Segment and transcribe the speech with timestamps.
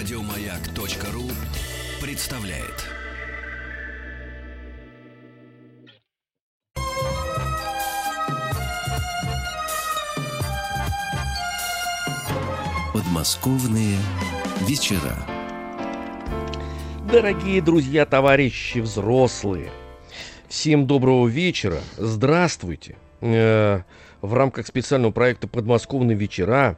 [0.00, 1.30] Радиомаяк.ру
[2.00, 2.86] представляет.
[12.94, 13.98] Подмосковные
[14.62, 15.14] вечера.
[17.12, 19.70] Дорогие друзья, товарищи взрослые,
[20.48, 22.96] всем доброго вечера, здравствуйте.
[24.22, 26.76] В рамках специального проекта «Подмосковные вечера»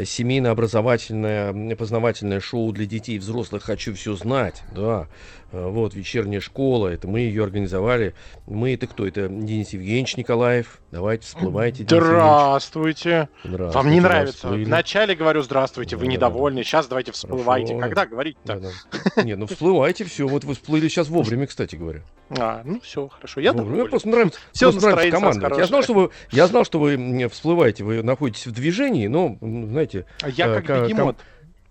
[0.00, 4.62] семейно-образовательное познавательное шоу для детей и взрослых «Хочу все знать».
[4.74, 5.08] Да,
[5.50, 8.14] э, вот вечерняя школа, это мы ее организовали.
[8.46, 9.06] Мы это кто?
[9.06, 10.80] Это Денис Евгеньевич Николаев.
[10.92, 11.82] Давайте, всплывайте.
[11.82, 13.28] Денис здравствуйте.
[13.42, 13.78] здравствуйте.
[13.78, 14.48] Вам не нравится?
[14.48, 16.58] Вначале говорю здравствуйте, вы да, недовольны.
[16.58, 16.64] Да.
[16.64, 17.74] Сейчас давайте всплывайте.
[17.74, 17.88] Хорошо.
[17.88, 18.60] Когда говорить-то?
[18.60, 18.70] Да,
[19.16, 19.22] да.
[19.22, 20.28] Не, ну всплывайте, все.
[20.28, 22.02] Вот вы всплыли сейчас вовремя, кстати говоря.
[22.30, 23.40] А, ну все, хорошо.
[23.40, 25.52] Я ну, Мне просто нравится, все просто нравится команда.
[25.58, 26.83] Я знал, что вы, я знал, что вы
[27.28, 30.06] всплываете, вы находитесь в движении, но, знаете...
[30.22, 31.16] А я э, как бегемот.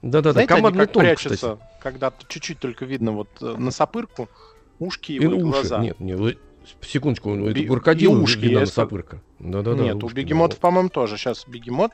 [0.02, 1.60] Да-да-да, командный тон, прячутся, кстати.
[1.82, 4.28] когда чуть-чуть только видно вот э, на сапырку,
[4.80, 5.40] ушки и, и уши.
[5.40, 5.80] глаза.
[5.80, 6.38] Нет, нет,
[6.82, 7.52] секундочку, Би...
[7.52, 9.22] это крокодил ушки на сапырка.
[9.40, 9.84] Да-да-да.
[9.84, 11.18] Нет, у бегемотов, по-моему, тоже.
[11.18, 11.92] Сейчас бегемот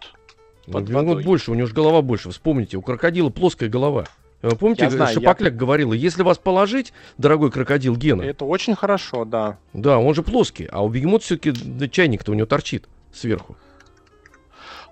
[0.65, 1.23] под бегемот водой.
[1.23, 2.29] больше, у него же голова больше.
[2.31, 4.05] Вспомните, у крокодила плоская голова.
[4.41, 5.59] Помните, я знаю, Шапокляк я...
[5.59, 8.21] говорила, если вас положить, дорогой крокодил Гена...
[8.21, 9.57] Это очень хорошо, да.
[9.73, 13.57] Да, он же плоский, а у бегемота все-таки чайник-то у него торчит сверху.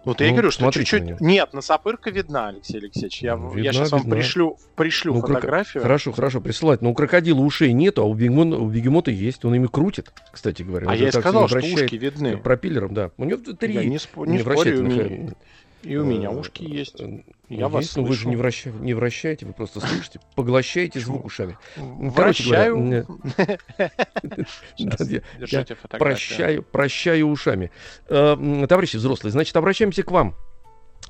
[0.08, 1.20] Вот ну, я говорю, что чуть-чуть...
[1.20, 3.22] Нет, носопырка видна, Алексей Алексеевич.
[3.22, 3.98] Я, видна, я сейчас видна.
[3.98, 5.84] вам пришлю, пришлю ну, фотографию.
[5.84, 6.82] Хорошо, хорошо, присылать.
[6.82, 9.44] Но у крокодила ушей нету, а у бегемота, у бегемота есть.
[9.44, 10.88] Он ими крутит, кстати говоря.
[10.90, 12.38] А я и сказал, что ушки видны.
[12.38, 13.12] Пропеллером, да.
[13.18, 15.36] У него три я не, спо- не спорю,
[15.83, 17.00] и у меня ушки есть.
[17.00, 18.09] Э, Я вас слышу.
[18.09, 18.72] Вы же не, враща...
[18.72, 21.58] не вращаете, вы просто слышите, поглощаете звук ушами.
[21.75, 23.08] Вращаю.
[25.89, 27.72] Прощаю, прощаю ушами.
[28.08, 30.36] Э, товарищи взрослые, значит, обращаемся к вам.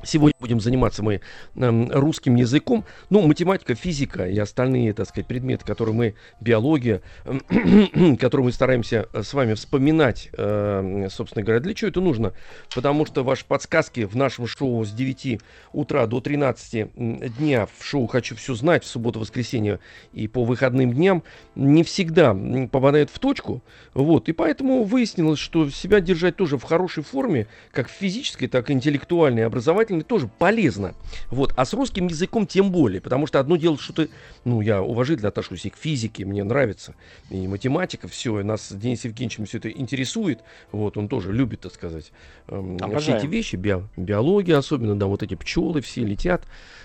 [0.03, 1.21] Сегодня будем заниматься мы
[1.55, 2.85] э, русским языком.
[3.09, 7.01] Ну, математика, физика и остальные, так сказать, предметы, которые мы, биология,
[8.19, 11.61] которые мы стараемся э, с вами вспоминать, э, собственно говоря.
[11.61, 12.33] Для чего это нужно?
[12.75, 15.41] Потому что ваши подсказки в нашем шоу с 9
[15.73, 16.93] утра до 13
[17.37, 19.79] дня в шоу «Хочу все знать» в субботу-воскресенье
[20.13, 21.23] и по выходным дням
[21.55, 22.37] не всегда
[22.71, 23.63] попадают в точку.
[23.95, 28.73] Вот, и поэтому выяснилось, что себя держать тоже в хорошей форме, как физической, так и
[28.73, 30.95] интеллектуальной, образовательной, образовательной тоже полезно.
[31.29, 31.53] Вот.
[31.55, 33.01] А с русским языком тем более.
[33.01, 34.09] Потому что одно дело, что ты...
[34.43, 36.95] Ну, я уважительно отношусь и к физике, мне нравится.
[37.29, 38.39] И математика, все.
[38.39, 40.39] И нас Денис Евгеньевич все это интересует.
[40.71, 42.11] Вот, он тоже любит, так сказать,
[42.47, 43.55] эм, все эти вещи.
[43.55, 46.43] Био, биология особенно, да, вот эти пчелы все летят.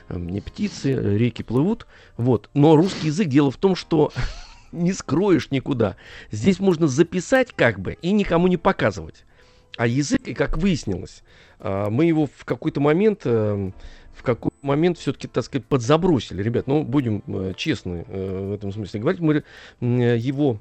[0.09, 1.87] Эм, не птицы, реки плывут.
[2.17, 2.51] Вот.
[2.55, 4.13] Но русский язык, дело в том, что
[4.73, 5.97] не скроешь никуда.
[6.31, 9.25] Здесь можно записать как бы и никому не показывать.
[9.77, 11.23] А язык, и как выяснилось,
[11.59, 13.73] а, мы его в какой-то момент эм,
[14.13, 16.43] в какой момент все-таки, так сказать, подзабросили.
[16.43, 19.23] Ребят, ну, будем э, честны э, в этом смысле говорить.
[19.23, 19.43] Мы
[19.81, 20.61] его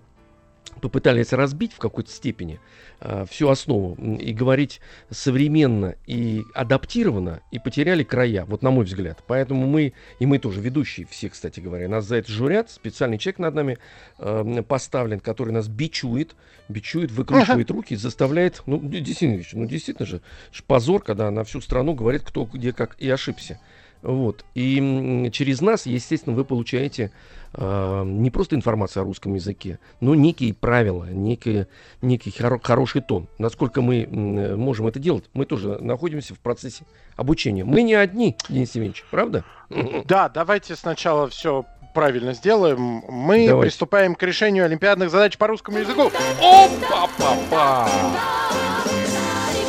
[0.82, 2.60] попытались разбить в какой-то степени
[3.00, 9.24] э, всю основу и говорить современно и адаптированно, и потеряли края, вот на мой взгляд.
[9.28, 13.40] Поэтому мы, и мы тоже ведущие все, кстати говоря, нас за это журят, специальный человек
[13.40, 13.78] над нами
[14.18, 16.36] э, поставлен, который нас бичует,
[16.68, 17.78] бичует, выкручивает ага.
[17.78, 20.22] руки, заставляет, ну, действительно, ну, действительно же,
[20.66, 23.60] позор, когда на всю страну говорит, кто где как и ошибся.
[24.02, 24.46] Вот.
[24.56, 27.12] И через нас, естественно, вы получаете
[27.54, 31.66] э, не просто информацию о русском языке, но некие правила, некий,
[32.02, 33.28] некий хоро- хороший тон.
[33.38, 36.84] Насколько мы э, можем это делать, мы тоже находимся в процессе
[37.16, 37.64] обучения.
[37.64, 39.44] Мы не одни, Денис Евгеньевич, правда?
[40.06, 43.04] Да, давайте сначала все правильно сделаем.
[43.10, 43.70] Мы Давайте.
[43.70, 46.12] приступаем к решению олимпиадных задач по русскому языку.
[46.40, 47.90] Опа-па-па!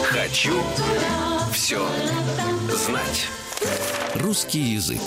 [0.04, 0.60] Хочу
[1.52, 1.80] все
[2.68, 3.28] знать.
[4.14, 5.00] Русский язык.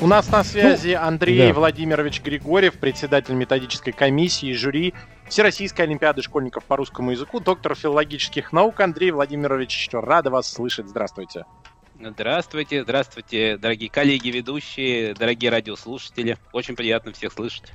[0.00, 1.54] У нас на связи ну, Андрей да.
[1.54, 4.94] Владимирович Григорьев, председатель методической комиссии и жюри
[5.28, 8.78] Всероссийской Олимпиады школьников по русскому языку, доктор филологических наук.
[8.80, 10.86] Андрей Владимирович, рада вас слышать.
[10.86, 11.44] Здравствуйте.
[12.00, 16.38] Здравствуйте, здравствуйте, дорогие коллеги ведущие, дорогие радиослушатели.
[16.52, 17.72] Очень приятно всех слышать.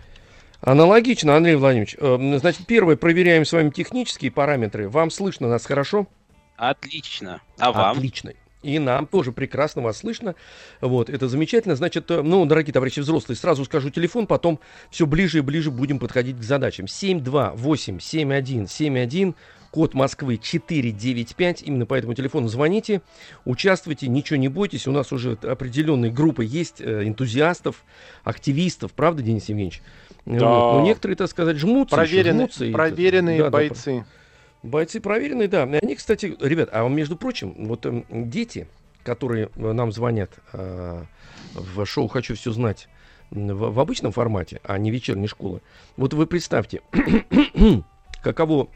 [0.61, 1.97] Аналогично, Андрей Владимирович.
[1.99, 4.87] Э, значит, первое, проверяем с вами технические параметры.
[4.87, 6.07] Вам слышно нас хорошо?
[6.61, 7.41] Отлично.
[7.57, 7.97] А вам?
[7.97, 8.33] Отлично.
[8.61, 10.35] И нам тоже прекрасно вас слышно.
[10.79, 11.75] Вот, это замечательно.
[11.75, 14.59] Значит, э, ну, дорогие товарищи взрослые, сразу скажу телефон, потом
[14.91, 16.85] все ближе и ближе будем подходить к задачам.
[16.85, 19.33] 728-7171,
[19.71, 21.63] код Москвы 495.
[21.63, 23.01] Именно по этому телефону звоните,
[23.43, 24.85] участвуйте, ничего не бойтесь.
[24.85, 27.83] У нас уже определенные группы есть э, энтузиастов,
[28.23, 29.81] активистов, правда, Денис Евгеньевич?
[30.27, 30.47] Да.
[30.47, 30.73] Вот.
[30.73, 31.95] Но некоторые, так сказать, жмутся.
[31.95, 34.01] Проверенные, жмутся, проверенные и, да, бойцы.
[34.01, 34.05] Да,
[34.63, 35.63] Бойцы проверенные, да.
[35.63, 38.67] Они, кстати, ребят, а между прочим, вот э, дети,
[39.03, 41.03] которые э, нам звонят э,
[41.53, 42.87] в шоу «Хочу все знать»
[43.31, 45.61] в, в обычном формате, а не вечерней школы.
[45.97, 46.81] Вот вы представьте,
[48.23, 48.69] каково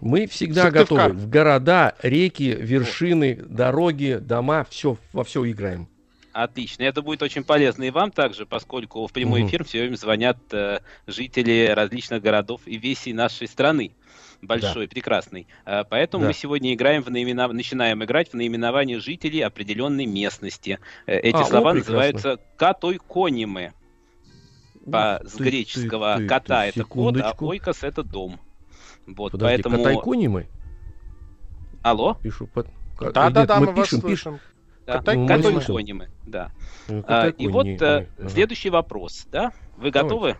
[0.01, 1.13] Мы всегда готовы.
[1.13, 5.87] В города, реки, вершины, дороги, дома, все, во все играем.
[6.31, 6.83] Отлично.
[6.83, 10.79] Это будет очень полезно и вам также, поскольку в прямой эфир все время звонят э,
[11.07, 13.91] жители различных городов и весей нашей страны.
[14.41, 14.89] Большой, да.
[14.91, 15.47] прекрасный.
[15.65, 16.27] Э, поэтому да.
[16.29, 17.51] мы сегодня играем в наименов...
[17.51, 20.79] начинаем играть в наименование жителей определенной местности.
[21.07, 23.73] Э, эти а, слова о, называются катойконимы.
[24.89, 28.39] По, с греческого ты, ты, кота ты, это кот, а ойкос это дом.
[29.15, 29.77] Вот, Подожди, поэтому...
[29.77, 30.47] Катайконимы?
[31.81, 32.17] Алло?
[32.21, 32.67] Пишу под...
[32.99, 34.39] Да, да, да, мы, мы пишем, пишем.
[34.85, 34.93] Да.
[34.97, 36.51] Катайконимы, да.
[36.87, 39.53] Ну, а, и вот а, следующий вопрос, да?
[39.77, 40.35] Вы готовы?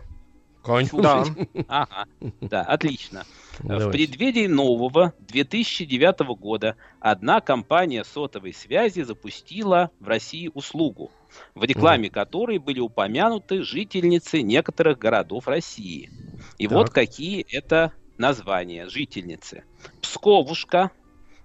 [0.62, 1.02] Конечно.
[1.02, 1.24] Да.
[1.68, 2.06] Ага,
[2.40, 3.24] да, отлично.
[3.60, 3.88] Давайте.
[3.88, 11.10] В преддверии нового 2009 года одна компания сотовой связи запустила в России услугу,
[11.54, 12.12] в рекламе mm.
[12.12, 16.10] которой были упомянуты жительницы некоторых городов России.
[16.58, 16.76] И так.
[16.76, 19.64] вот какие это названия жительницы.
[20.02, 20.90] Псковушка,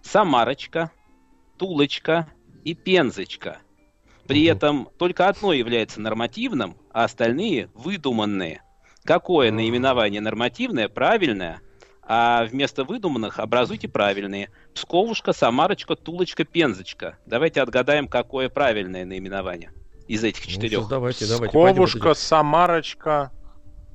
[0.04, 0.92] Самарочка,
[1.58, 2.28] Тулочка
[2.64, 3.58] и Пензочка.
[4.28, 8.62] При этом только одно является нормативным, а остальные выдуманные.
[9.04, 11.62] Какое наименование нормативное, правильное,
[12.04, 14.50] а вместо выдуманных образуйте правильные.
[14.74, 17.18] Псковушка, Самарочка, Тулочка, Пензочка.
[17.26, 19.72] Давайте отгадаем, какое правильное наименование
[20.08, 20.82] из этих ну, четырех.
[20.82, 21.48] Ну, давайте, давайте.
[21.48, 23.32] Псковушка, Самарочка,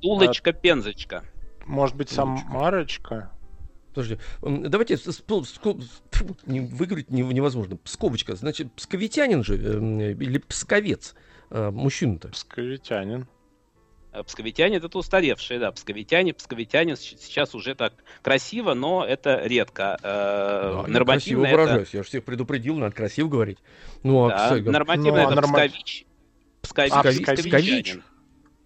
[0.01, 1.23] Тулочка, Пензочка.
[1.71, 3.31] Может быть, Самарочка?
[3.93, 4.97] Подожди, давайте
[6.45, 7.77] не, выговорить невозможно.
[7.77, 11.15] Псковочка, значит, псковитянин же э, или псковец
[11.49, 12.29] э, мужчина-то?
[12.29, 13.27] Псковитянин.
[14.11, 19.97] Э, псковитяне это устаревшие, да, псковитяне, псковитяне сейчас уже так красиво, но это редко.
[20.03, 21.51] Да, нормативно красиво это...
[21.51, 23.59] выражаюсь, я же всех предупредил, надо красиво говорить.
[24.03, 24.65] Ну, а да, пс...
[24.65, 25.53] нормативно ну, а это норма...
[25.53, 26.05] пскович.
[26.61, 27.45] Пскович, а, пскович.
[27.45, 28.01] Псковичка.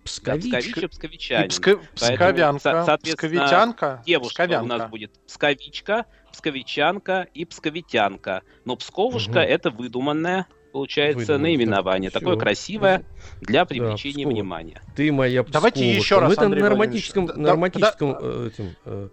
[0.06, 1.50] Пскович псковичанин.
[1.50, 1.80] Пско...
[1.96, 2.84] Псковянка.
[2.86, 4.04] Соответственно, Псковитянка.
[4.06, 4.64] девушка Псковянка.
[4.64, 8.44] у нас будет псковичка, псковичанка и псковитянка.
[8.66, 9.40] Но псковушка угу.
[9.40, 12.12] это выдуманное получается Выдумать, наименование.
[12.12, 13.04] Да, Такое красивое
[13.42, 14.82] для привлечения да, внимания.
[14.96, 15.54] Ты моя Псковушка.
[15.54, 19.10] Давайте еще раз, В этом норматическом, норматическом да, э, этим, э,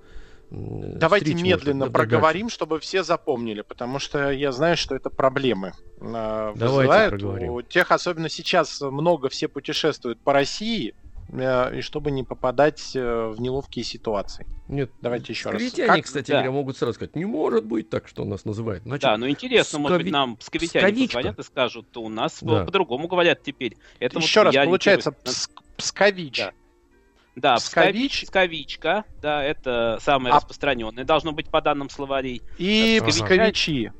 [0.52, 7.08] Давайте медленно проговорим, чтобы все запомнили, потому что я знаю, что это проблемы э, Давайте
[7.08, 7.52] проговорим.
[7.52, 10.94] У тех, особенно сейчас, много все путешествуют по России,
[11.30, 14.46] э, и чтобы не попадать э, в неловкие ситуации.
[14.68, 15.62] Нет, давайте еще раз.
[15.72, 16.04] Как...
[16.04, 16.34] кстати да.
[16.34, 18.82] говоря, могут сразу сказать, не может быть так, что нас называют.
[18.84, 19.82] Значит, да, ну интересно, Пскови...
[19.82, 21.16] может быть, нам псковитяне Псковичка.
[21.16, 22.66] позвонят и скажут, у нас да.
[22.66, 23.78] по-другому говорят теперь.
[24.00, 25.32] Это еще вот раз, получается, не...
[25.78, 26.38] Пскович.
[26.38, 26.52] Да.
[27.34, 28.24] Да, Пскович.
[28.24, 30.36] Псковичка, да, это самое а...
[30.36, 32.42] распространенное, должно быть по данным словарей.
[32.58, 33.92] И псковичи.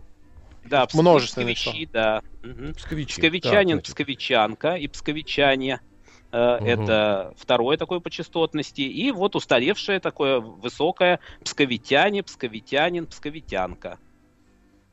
[0.64, 2.22] Да, множественные псковичи, да.
[2.44, 2.74] Угу.
[2.74, 3.12] Псковичи.
[3.12, 5.80] Псковичанин, да, псковичанка и псковичане.
[6.30, 6.66] Э, угу.
[6.66, 8.82] Это второе такое по частотности.
[8.82, 13.98] И вот устаревшее такое высокое псковитяне, псковитянин, псковитянка.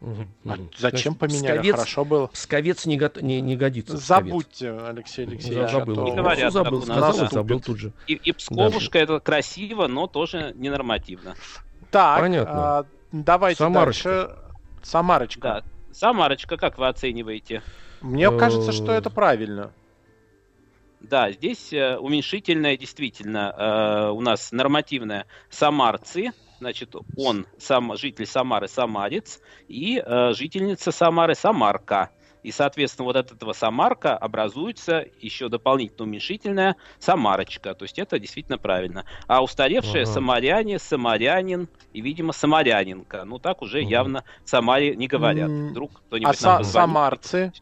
[0.01, 0.27] Угу.
[0.45, 1.57] А зачем поменяли?
[1.57, 2.27] Псковец, Хорошо было.
[2.27, 3.97] Псковец не, го- не, не годится.
[3.97, 5.71] Забудьте, Алексей Алексеевич.
[5.71, 5.93] Забыл.
[5.93, 6.03] А то...
[6.03, 7.27] Не говорят, забыл, сказал, да.
[7.27, 7.91] забыл тут же.
[8.07, 9.03] И, и Псковушка да.
[9.03, 11.35] это красиво, но тоже ненормативно.
[11.91, 12.79] Так, Понятно.
[12.79, 14.09] А, давайте Самарочка.
[14.09, 14.35] дальше.
[14.83, 15.41] Самарочка.
[15.41, 15.63] Да.
[15.91, 17.61] Самарочка, как вы оцениваете?
[18.01, 19.71] Мне кажется, что это правильно.
[21.01, 28.67] Да, здесь э, уменьшительное действительно э, у нас нормативное самарцы, значит, он сам житель Самары
[28.67, 32.11] Самарец и э, жительница Самары Самарка.
[32.41, 37.73] И, соответственно, вот от этого Самарка образуется еще дополнительно уменьшительная Самарочка.
[37.73, 39.03] То есть это действительно правильно.
[39.27, 40.13] А устаревшая ага.
[40.13, 43.25] Самаряне, Самарянин и, видимо, Самарянинка.
[43.25, 43.89] Ну, так уже ага.
[43.89, 45.49] явно Самаре не говорят.
[45.49, 47.53] Вдруг кто-нибудь а нам са- Самарцы?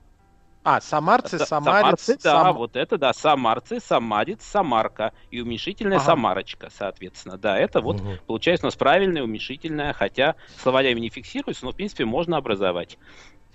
[0.69, 2.55] А, самарцы, самарец, самарцы, да, сам...
[2.57, 6.05] вот это, да, самарцы, самарец, самарка и уменьшительная ага.
[6.07, 7.38] самарочка, соответственно.
[7.38, 8.17] Да, это вот угу.
[8.27, 12.97] получается у нас правильное уменьшительное, хотя словарями не фиксируется, но в принципе можно образовать.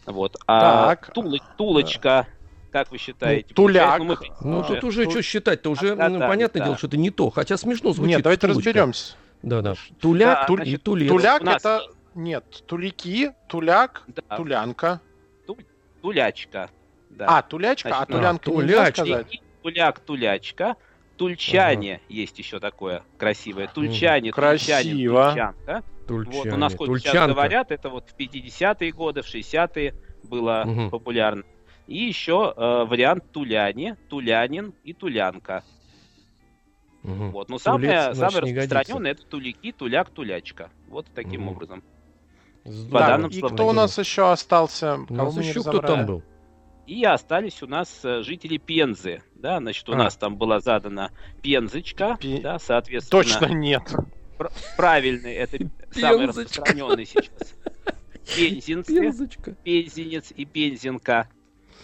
[0.06, 0.38] Вот.
[0.46, 1.12] А так.
[1.12, 2.28] Тул, тулочка,
[2.70, 3.48] как вы считаете?
[3.50, 3.98] Ну, туляк.
[3.98, 4.16] Ну, мы...
[4.40, 5.10] ну тут уже Ту...
[5.10, 6.64] что считать-то уже, а, ну, да, понятное да.
[6.64, 8.08] дело, что это не то, хотя смешно звучит.
[8.08, 8.70] Нет, давайте тулочка.
[8.70, 9.16] разберемся.
[9.42, 9.74] Да, да.
[10.00, 10.56] Туляк да, туль...
[10.60, 11.08] значит, и тулец.
[11.10, 11.56] Туляк нас...
[11.56, 11.82] это...
[12.14, 14.22] Нет, тулики, туляк, да.
[14.34, 15.02] тулянка.
[15.46, 15.58] Ту...
[16.00, 16.70] Тулячка.
[17.12, 17.38] Да.
[17.38, 19.42] А, тулячка, Значит, а тулянка а, сказать?
[19.62, 20.76] Туляк, тулячка.
[21.16, 22.02] Тульчане ага.
[22.08, 23.68] есть еще такое красивое.
[23.68, 24.78] Тульчане, Красиво.
[24.78, 25.82] тульчане, тульчанка.
[26.08, 30.64] Тульчане, вот у нас сколько сейчас говорят, это вот в 50-е годы, в 60-е было
[30.66, 30.90] угу.
[30.90, 31.44] популярно.
[31.86, 35.62] И еще э, вариант туляне, тулянин и тулянка.
[37.04, 37.24] Угу.
[37.30, 37.50] Вот.
[37.50, 40.70] Но самое, самое распространенное это тулики, туляк, тулячка.
[40.88, 41.56] Вот таким угу.
[41.56, 41.84] образом.
[42.64, 45.00] По да, и кто у нас еще остался?
[45.08, 46.22] У нас еще кто там был?
[46.86, 49.22] И остались у нас э, жители Пензы.
[49.34, 49.96] Да, значит, у а.
[49.96, 51.10] нас там была задана
[51.42, 52.40] Пензочка, Пи...
[52.40, 53.22] да, соответственно.
[53.22, 53.82] Точно нет.
[54.36, 55.58] Пр- правильный, это
[55.92, 57.54] самый распространенный сейчас.
[58.36, 59.52] Пензинцы, Пензочка.
[59.62, 61.28] Пензенец и Пензенка.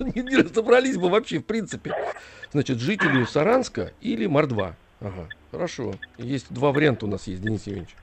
[0.00, 1.94] не, не разобрались бы вообще в принципе.
[2.52, 4.74] Значит, жители Саранска или Мордва.
[5.00, 5.94] Ага, хорошо.
[6.18, 7.96] Есть два варианта у нас есть, Денис Евгеньевич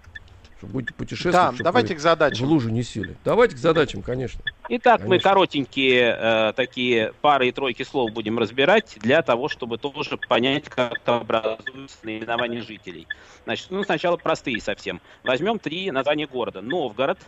[0.57, 1.57] чтобы будете путешествовать.
[1.57, 2.47] Да, давайте к задачам.
[2.47, 3.15] В лужу не сели.
[3.23, 4.41] Давайте к задачам, конечно.
[4.69, 5.09] Итак, конечно.
[5.09, 10.67] мы коротенькие э, такие пары и тройки слов будем разбирать для того, чтобы тоже понять,
[10.69, 13.07] как образуются наименования жителей.
[13.45, 14.99] Значит, ну сначала простые совсем.
[15.23, 16.61] Возьмем три названия города.
[16.61, 17.19] Новгород,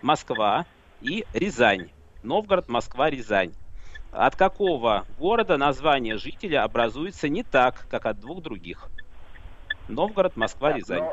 [0.00, 0.64] Москва
[1.00, 1.90] и Рязань.
[2.22, 3.52] Новгород, Москва, Рязань.
[4.12, 8.88] От какого города название жителя образуется не так, как от двух других?
[9.88, 11.04] Новгород, Москва, Рязань.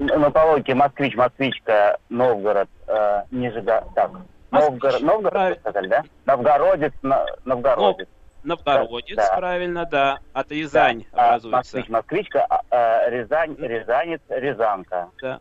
[0.00, 4.10] Ну, на по москвич, москвичка, Новгород, э, Нижегород, так,
[4.50, 6.04] Новгород, Новгород, сказали, да?
[6.24, 8.08] Новгородец, на, Новгородец.
[8.42, 10.18] Новгородец, да, правильно, да.
[10.32, 11.26] От Рязань да.
[11.26, 11.58] образуется.
[11.58, 15.10] Москвич, москвичка, а, а, Рязань, Рязанец, Рязанка.
[15.20, 15.40] Да.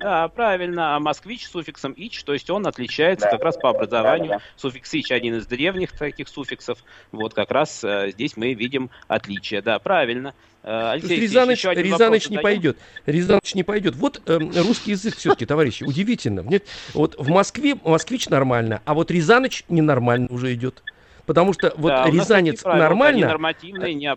[0.00, 0.96] Да, правильно.
[0.96, 3.32] А москвич с суффиксом ич, то есть он отличается да.
[3.32, 4.30] как раз по образованию.
[4.30, 4.42] Да, да.
[4.56, 6.82] Суффикс ич один из древних таких суффиксов.
[7.12, 9.60] Вот как раз э, здесь мы видим отличие.
[9.60, 10.34] Да, правильно.
[10.62, 12.78] Э, Алексей, Рязаныч, Рязаныч не пойдет.
[13.04, 13.94] Рязаныч не пойдет.
[13.96, 16.40] Вот э, русский язык все-таки, товарищи, удивительно.
[16.40, 16.64] Нет,
[16.94, 20.82] вот в Москве москвич нормально, а вот Рязаныч ненормально уже идет.
[21.26, 23.38] Потому что вот да, рязанец нормально.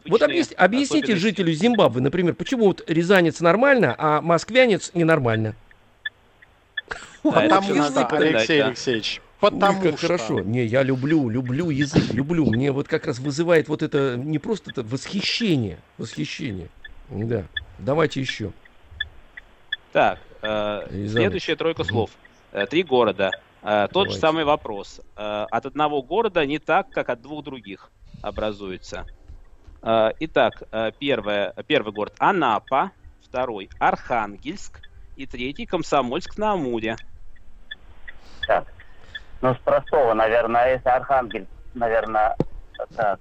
[0.07, 5.55] Вот объясните, объясните жителю Зимбабве, например, почему вот рязанец нормально, а москвянец ненормально.
[7.23, 10.07] Потому что, Алексей Алексеевич, Потому Ой, как что...
[10.07, 10.39] хорошо.
[10.39, 12.45] Не, я люблю, люблю язык, люблю.
[12.45, 16.69] Мне вот как раз вызывает вот это не просто это восхищение, восхищение.
[17.09, 17.43] Да.
[17.77, 18.53] Давайте еще.
[19.91, 22.11] Так, э, следующая тройка слов.
[22.53, 23.31] Э, три города.
[23.61, 24.13] Э, тот Давайте.
[24.13, 25.01] же самый вопрос.
[25.17, 29.05] Э, от одного города не так, как от двух других образуется.
[29.81, 34.79] Э, итак, э, первое, первый город Анапа, второй Архангельск
[35.17, 36.95] и третий Комсомольск на Амуре.
[38.47, 38.65] Так,
[39.41, 42.35] Ну, с простого, наверное, если Архангель, наверное,
[42.95, 43.19] так,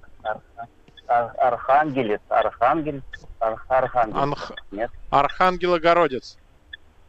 [1.08, 3.02] Ар- Архангелец, Архангель,
[3.40, 4.52] Ар- Архангел, Анх...
[4.70, 4.90] нет?
[5.10, 6.38] Архангелогородец.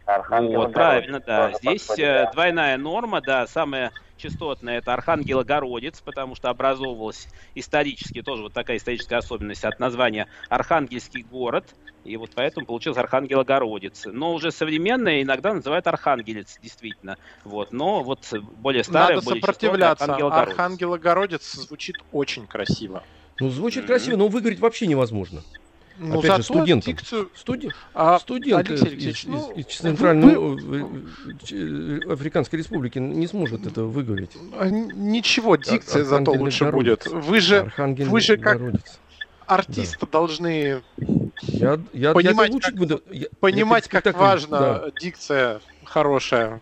[0.05, 0.60] Архангел.
[0.62, 1.46] Вот, правильно, да.
[1.48, 2.32] Тоже Здесь подходит, э, да.
[2.32, 9.17] двойная норма, да, самая частотная это Архангелогородец, потому что образовывалась исторически, тоже вот такая историческая
[9.17, 14.05] особенность от названия Архангельский город, и вот поэтому получился Архангелогородец.
[14.05, 17.17] Но уже современное иногда называют Архангелец, действительно.
[17.45, 18.19] Вот, но вот
[18.57, 20.05] более старое, Надо более сопротивляться.
[20.05, 20.51] частотное Архангелогородец.
[20.60, 23.03] Архангелогородец звучит очень красиво.
[23.39, 23.88] Ну, звучит Мгм.
[23.88, 25.41] красиво, но выиграть вообще невозможно.
[25.98, 26.93] Ну, Опять же, зато студентам.
[26.93, 27.29] дикцию...
[27.36, 32.98] Студент, А, студент Алексей из, Алексеевич, из- ну, из вы- Центральной э, э, Африканской Республики
[32.98, 34.31] не сможет это выговорить.
[34.53, 37.05] а, Ничего, дикция зато Архангельный лучше городец.
[37.07, 37.25] будет.
[37.25, 39.00] Вы же Архангел вы же как Городец.
[39.48, 40.82] Артисты должны
[41.42, 46.62] Я, я, Понимать, я, как- буду, я- я понимать, перед как важно да, дикция хорошая.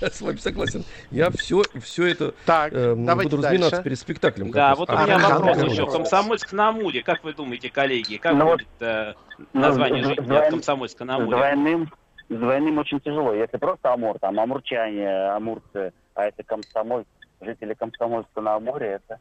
[0.00, 0.84] я с вами согласен.
[1.10, 3.84] Я все, все это Так, э, давайте буду разминаться дальше.
[3.84, 4.50] перед спектаклем.
[4.50, 5.58] Да, вот у меня Архангелогородец.
[5.62, 5.90] вопрос еще.
[5.90, 7.02] Комсомольск на Амуре.
[7.02, 10.50] Как вы думаете, коллеги, как Ну вот, будет э, ну, название с- жителей двойн- от
[10.50, 11.36] Комсомольска на С Амуре?
[11.36, 11.92] двойным,
[12.28, 13.32] с двойным очень тяжело.
[13.34, 17.04] Если просто Амур, там амурчане, амурцы, а это комсомоль,
[17.40, 19.20] жители Комсомольска на Амуре, это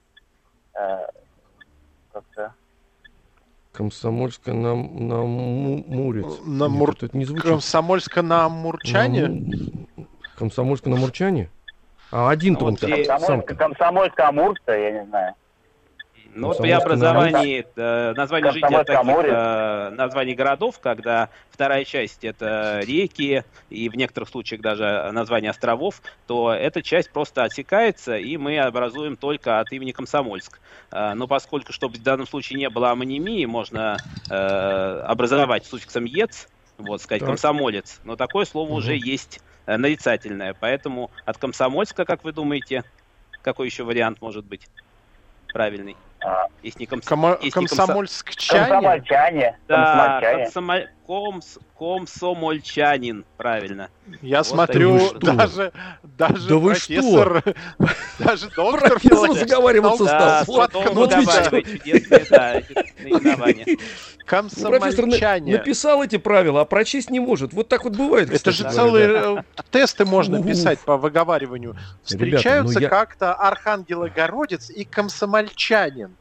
[0.79, 1.05] э,
[2.11, 2.55] как-то...
[3.75, 6.25] Комсомольска на, на Му- Мурец.
[6.45, 7.45] На Нет, Мур- это не звучит.
[7.45, 9.27] Комсомольска на Амурчане?
[9.27, 10.05] На
[10.37, 11.49] Комсомольска на Мурчане?
[12.11, 15.33] А один-то Ну, он здесь- сам Комсомольска, Комсомольска, Амурца, я не знаю.
[16.35, 22.25] Ну вот при образовании э, названия жителей от таких э, названий городов, когда вторая часть
[22.25, 28.35] это реки и в некоторых случаях даже название островов, то эта часть просто отсекается, и
[28.35, 30.59] мы образуем только от имени Комсомольск.
[30.91, 36.49] Э, но поскольку, чтобы в данном случае не было амонимии, можно э, образовать суффиксом «ец»,
[36.77, 37.29] вот, сказать Так.
[37.29, 38.77] «комсомолец», но такое слово Мгм.
[38.77, 42.83] уже есть э, нарицательное, поэтому от Комсомольска, как вы думаете,
[43.41, 44.67] какой еще вариант может быть
[45.53, 45.95] правильный?
[46.25, 48.59] А, Если не комс- Комо- если не комсо- Комсомольскчане?
[48.67, 49.59] Комсомольчане.
[49.67, 50.45] Да, комсомольчане.
[50.45, 53.89] комсомо- комс- комсомольчанин, правильно.
[54.21, 55.19] Я Вот смотрю, что?
[55.19, 55.71] даже,
[56.03, 57.43] даже Да вы профессор,
[58.19, 60.45] даже доктор заговариваться Ну, стал.
[60.93, 61.23] Ну на-
[64.25, 65.57] Комсомольчане.
[65.57, 67.53] написал эти правила, а прочесть не может.
[67.53, 71.75] Вот так вот бывает, Это же целые тесты можно писать по выговариванию.
[72.03, 76.15] Встречаются ну я- как-то Архангелогородец и комсомольчанин.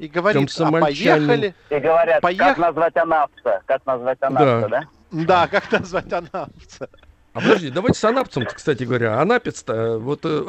[0.00, 1.54] И говорит, а поехали...
[1.68, 3.60] И говорят, Поех- как назвать анапса?
[3.66, 4.82] Как назвать анапса, да?
[5.10, 6.88] Да, как назвать анапца?
[7.34, 9.20] А подожди, давайте с анапцем, кстати говоря.
[9.20, 10.46] Анапец-то, вот э,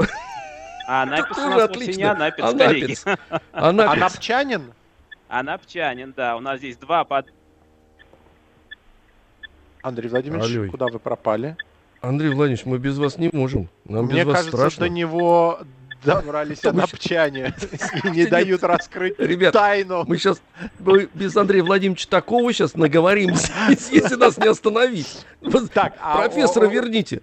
[0.88, 2.12] А Анапец у нас вовсе не отлично.
[2.12, 2.84] Анапец, коллеги.
[2.84, 3.06] Анапец.
[3.52, 3.98] Анапец.
[3.98, 4.74] Анапчанин?
[5.28, 6.38] Анапчанин, да.
[6.38, 7.26] У нас здесь два под...
[9.82, 10.72] Андрей Владимирович, Алло.
[10.72, 11.58] куда вы пропали?
[12.00, 13.68] Андрей Владимирович, мы без вас не можем.
[13.84, 14.86] Нам Мне без вас кажется, страшно.
[14.86, 15.60] до него
[16.04, 17.54] добрались Потому анапчане
[18.04, 19.18] и не дают раскрыть
[19.52, 20.04] тайну.
[20.08, 20.42] Мы сейчас
[21.14, 25.26] без Андрея Владимировича такого сейчас наговоримся, если нас не остановить.
[25.42, 27.22] Вот Так, а Профессора верните.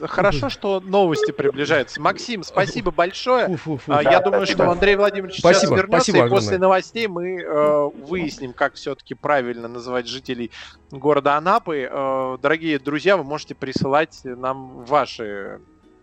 [0.00, 2.00] Хорошо, что новости приближаются.
[2.00, 3.46] Максим, спасибо большое.
[3.48, 3.92] Фу-фу-фу.
[3.92, 4.64] А, Да, Я думаю, спасибо.
[4.64, 6.40] что Андрей Владимирович Спасибо, сейчас вернется, спасибо и огромное.
[6.40, 10.50] после новостей мы э, выясним, как все-таки правильно называть жителей
[10.90, 11.88] города Анапы.
[11.90, 15.60] Э, дорогие друзья, вы можете присылать нам ваши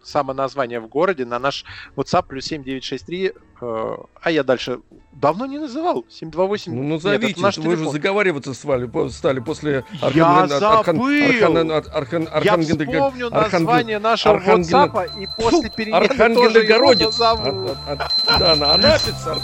[0.08, 1.66] самоназвания в городе на наш
[1.96, 3.34] WhatsApp плюс 7963.
[3.60, 4.80] э, а я дальше
[5.12, 6.06] давно не называл.
[6.10, 6.74] 728.
[6.74, 7.94] Ну, Нет, назовите, это наш вы же телефон.
[7.94, 11.02] заговариваться стали, стали после Я Архан- забыл!
[11.02, 17.18] Архан- Архан- Я вспомню название нашего Архангела- WhatsApp и после перемены тоже Архангелогородец.
[17.18, 19.26] Да, на Анапец.
[19.26, 19.40] Ар-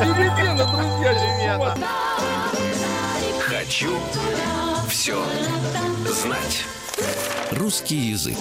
[0.00, 1.76] Перемена, друзья, Перемена.
[3.40, 3.90] Хочу
[4.88, 5.16] все
[6.06, 6.64] знать.
[7.52, 8.36] Русский язык.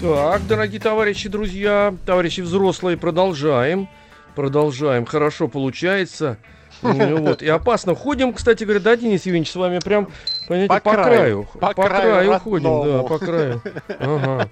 [0.00, 3.88] Так, дорогие товарищи, друзья, товарищи взрослые, продолжаем.
[4.34, 5.06] Продолжаем.
[5.06, 6.36] Хорошо получается.
[6.82, 7.42] Ну Вот.
[7.42, 7.94] И опасно.
[7.94, 10.08] Ходим, кстати говоря, да, Денис Евгеньевич, с вами прям,
[10.46, 11.06] понимаете, По по, краю.
[11.06, 11.48] краю.
[11.60, 13.62] По краю ходим, да, по краю.
[13.98, 14.50] Ага.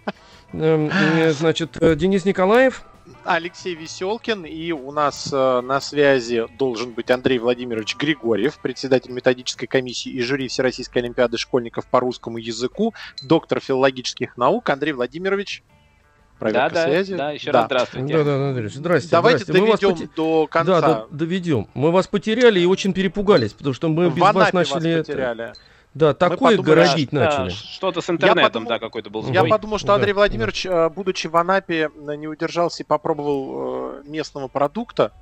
[0.54, 2.82] Эм, э, Значит, э, Денис Николаев.
[3.24, 9.66] Алексей Веселкин, и у нас э, на связи должен быть Андрей Владимирович Григорьев, председатель методической
[9.66, 14.68] комиссии и жюри Всероссийской Олимпиады школьников по русскому языку, доктор филологических наук.
[14.70, 15.62] Андрей Владимирович,
[16.38, 17.16] проверка Да, да, связи.
[17.16, 17.58] да, еще Да.
[17.60, 18.12] раз здравствуйте.
[18.14, 19.08] Да, да, да, Андрей, здрасте.
[19.10, 19.60] Давайте здрасте.
[19.62, 20.80] Мы вас доведем поте- до конца.
[20.80, 21.68] Да, да, доведем.
[21.74, 25.52] Мы вас потеряли и очень перепугались, потому что мы В без вас начали это- потеряли.
[25.94, 27.50] Да, такое подумали, городить Да, начали.
[27.50, 29.50] Что-то с интернетом, подумал- да, какой-то был Я сбой.
[29.50, 30.18] подумал, что Андрей да.
[30.18, 35.12] Владимирович, э, будучи в Анапе, э, не удержался и попробовал э, местного продукта.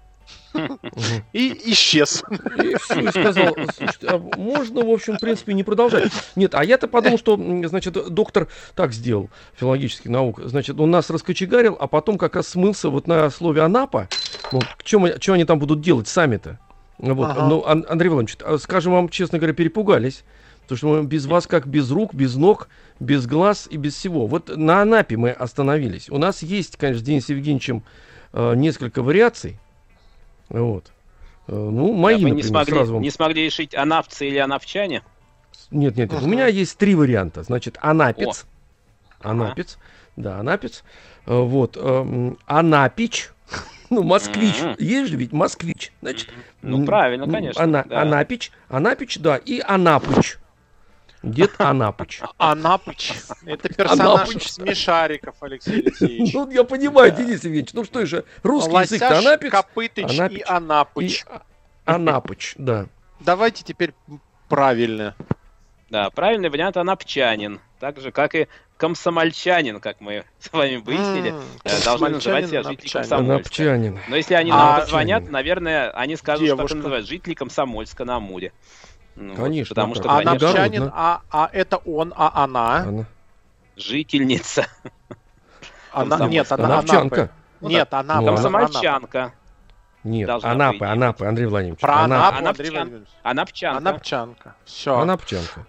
[1.33, 2.23] И исчез.
[2.63, 6.13] И все, и сказал, слушайте, а можно, в общем, в принципе, не продолжать.
[6.37, 10.41] Нет, а я-то подумал, что, значит, доктор так сделал, филологических наук.
[10.45, 14.09] Значит, он нас раскочегарил, а потом как раз смылся вот на слове «Анапа».
[14.53, 16.59] Ну, что они там будут делать сами-то?
[16.99, 17.31] Вот.
[17.31, 17.47] Ага.
[17.49, 20.25] Ну, Андрей Владимирович, а скажем вам, честно говоря, перепугались.
[20.63, 22.69] Потому что мы без вас как без рук, без ног,
[23.01, 24.27] без глаз и без всего.
[24.27, 26.09] Вот на Анапе мы остановились.
[26.09, 27.83] У нас есть, конечно, с Денисом Евгеньевичем
[28.33, 29.59] э, несколько вариаций.
[30.49, 30.93] Вот.
[31.49, 33.03] Э, ну, мои, да, вы не смогли, сразу вам...
[33.03, 35.03] не смогли решить анапцы или анапчане?
[35.71, 36.23] Нет, нет, нет.
[36.23, 37.43] У меня есть три варианта.
[37.43, 38.47] Значит, анапец.
[39.21, 39.31] О.
[39.31, 39.79] Анапец.
[39.79, 39.85] Ага.
[40.17, 40.85] Да, анапец.
[41.27, 41.77] Э, вот.
[41.77, 43.31] Эм, анапич.
[43.91, 44.55] Ну, москвич.
[44.55, 44.77] Mm-hmm.
[44.79, 45.93] Есть же ведь москвич.
[46.01, 46.31] Значит,
[46.63, 47.63] ну, правильно, конечно.
[47.63, 48.01] Ана, да.
[48.01, 48.51] Анапич.
[48.71, 49.37] Анапич, да.
[49.37, 50.39] И Анапыч.
[51.23, 52.21] Дед Анапыч.
[52.37, 53.13] Анапыч.
[53.47, 54.51] Это персонаж Анапыч.
[54.51, 56.35] смешариков, Алексей Алексеевич.
[56.35, 57.73] Ну, я понимаю, Денис Евгеньевич.
[57.75, 59.51] Ну что же, русский язык Анапич.
[59.51, 61.25] Копытыч Анапич, и Анапыч.
[61.25, 61.27] И
[61.85, 62.87] Анапыч, да.
[63.21, 63.95] Давайте теперь
[64.49, 65.15] правильно.
[65.91, 67.61] Да, правильный вариант анапчанин.
[67.79, 72.89] Так же, как и комсомольчанин, как мы с вами выяснили, mm, должны называть себя жители
[72.89, 74.01] Комсомольска.
[74.09, 78.53] Но если они нам а, позвонят, наверное, они скажут, что называют жители Комсомольска на Амуре.
[79.17, 79.75] Ну, Конечно.
[79.75, 80.93] потому что, а конечно...
[80.95, 82.77] а, а это он, а она?
[82.79, 83.05] она.
[83.77, 84.67] Жительница.
[85.93, 87.31] Она, нет, она, Анапчанка.
[87.61, 88.21] Ну, нет, она.
[88.23, 89.35] Ну, Комсомольчанка.
[90.05, 91.81] Нет, Анапы, Анапы, Андрей Владимирович.
[91.81, 93.09] Про Анапу, Анапу Андрей Владимирович.
[93.23, 93.79] Анапчанка.
[93.79, 94.55] Анапчанка.
[94.65, 94.99] Все.
[94.99, 95.67] Анапчанка.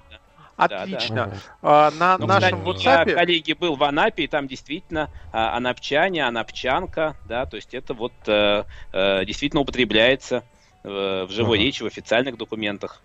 [0.56, 1.32] Отлично.
[1.62, 1.98] Да, да.
[1.98, 3.10] на ну, нашем кстати, WhatsApp...
[3.10, 7.94] Я, коллеги, был в Анапе, и там действительно а, анапчане, анапчанка, да, то есть это
[7.96, 10.44] вот а, а, действительно употребляется
[10.84, 11.66] а, в живой ага.
[11.66, 13.02] речи, в официальных документах.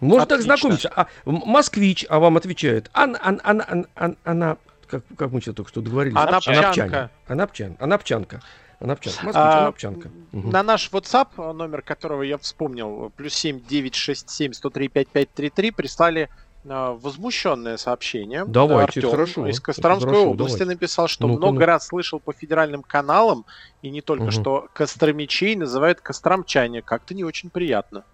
[0.00, 0.90] Можно так знакомиться.
[0.94, 2.90] А, москвич, а вам отвечает.
[2.92, 6.16] Ан, ан, ан, ан, ан, она, как, как мы сейчас только что договорились.
[6.16, 7.10] Анапчанка.
[7.26, 8.40] Анапчан, Анапчанка.
[8.80, 9.24] Анапчанка.
[9.24, 10.10] Москвич, а, Анапчанка.
[10.32, 10.50] Угу.
[10.50, 16.30] На наш WhatsApp, номер которого я вспомнил, плюс 7 967 103 5533, прислали
[16.66, 18.44] а, возмущенное сообщение.
[18.46, 19.46] Давайте, Артем хорошо.
[19.46, 20.76] Из Костромской хорошо, области давайте.
[20.76, 21.66] написал, что ну много ну.
[21.66, 23.44] раз слышал по федеральным каналам,
[23.82, 24.30] и не только, угу.
[24.30, 26.80] что костромичей называют костромчане.
[26.80, 28.04] Как-то не очень приятно.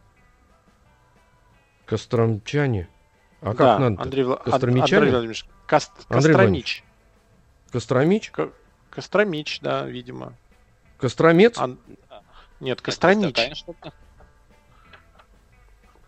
[1.86, 2.88] Костромчане?
[3.40, 4.02] А как да, надо?
[4.02, 4.96] Андрей, Костромичане?
[4.96, 5.92] Андрей Владимирович, Кост...
[6.08, 6.84] Андрей Костромич.
[7.70, 8.30] Костромич?
[8.30, 8.50] К...
[8.90, 10.34] Костромич, да, видимо.
[10.98, 11.58] Костромец?
[11.58, 11.78] Ан...
[12.60, 13.64] Нет, Костромич.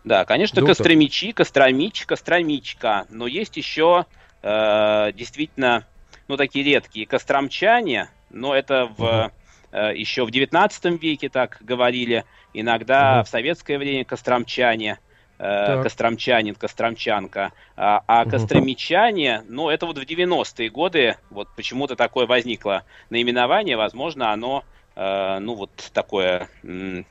[0.03, 0.75] Да, конечно, Доктор.
[0.75, 3.05] Костромичи, Костромич, Костромичка.
[3.09, 4.05] Но есть еще
[4.41, 5.85] э, действительно,
[6.27, 9.03] ну, такие редкие костромчане, но это в...
[9.03, 9.31] Угу.
[9.71, 13.25] Э, еще в 19 веке так говорили, иногда угу.
[13.25, 14.99] в советское время костромчане.
[15.39, 15.83] Э, так.
[15.83, 17.53] Костромчанин, Костромчанка.
[17.77, 18.31] А, а угу.
[18.31, 24.65] Костромичане, ну, это вот в 90-е годы, вот почему-то такое возникло наименование, возможно, оно,
[24.97, 27.05] э, ну, вот такое м,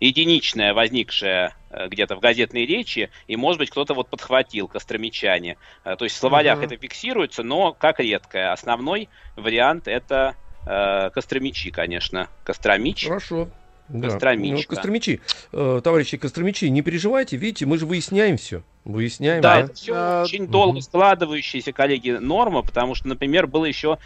[0.00, 5.58] единичное, возникшее э, где-то в газетной речи, и, может быть, кто-то вот подхватил Костромичане.
[5.84, 6.64] Э, то есть в словарях угу.
[6.64, 8.52] это фиксируется, но как редкое.
[8.52, 10.34] Основной вариант это
[10.66, 12.28] э, Костромичи, конечно.
[12.42, 13.06] Костромич.
[13.06, 13.50] Хорошо.
[13.88, 14.08] Да.
[14.08, 14.72] Костромичка.
[14.72, 15.20] Ну, Костромичи.
[15.52, 18.62] Э, товарищи Костромичи, не переживайте, видите, мы же выясняем все.
[18.84, 19.54] Выясняем, да?
[19.54, 23.98] Да, это все а, очень долго складывающаяся, коллеги, норма, потому что, например, было еще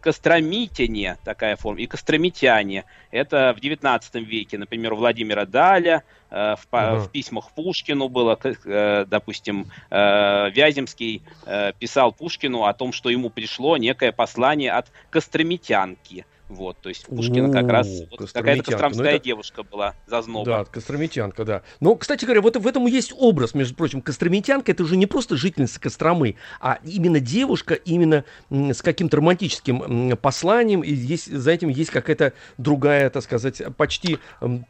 [0.00, 2.84] Костромитяне, такая форма, и Костромитяне.
[3.10, 8.38] Это в 19 веке, например, у Владимира Даля, э, в, uh в письмах Пушкину было,
[8.42, 14.90] э, допустим, э, Вяземский э, писал Пушкину о том, что ему пришло некое послание от
[15.10, 16.26] Костромитянки.
[16.48, 19.24] Вот, то есть Пушкина как раз вот какая-то костромская ну, это...
[19.24, 20.44] девушка была, зазноба.
[20.44, 21.62] Да, костромитянка, да.
[21.80, 24.00] Но, кстати говоря, вот в этом есть образ, между прочим.
[24.00, 30.82] Костромитянка это уже не просто жительница Костромы, а именно девушка, именно с каким-то романтическим посланием,
[30.82, 34.18] и есть, за этим есть какая-то другая, так сказать, почти